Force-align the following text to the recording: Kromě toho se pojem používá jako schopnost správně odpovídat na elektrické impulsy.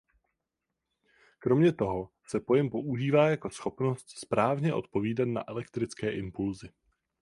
Kromě 1.39 1.71
toho 1.73 2.09
se 2.27 2.39
pojem 2.39 2.69
používá 2.69 3.29
jako 3.29 3.49
schopnost 3.49 4.17
správně 4.17 4.73
odpovídat 4.73 5.27
na 5.27 5.43
elektrické 5.47 6.11
impulsy. 6.11 6.69